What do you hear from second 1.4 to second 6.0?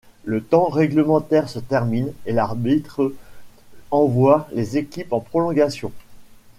se termine, et l'arbitre envoie les équipes en prolongation.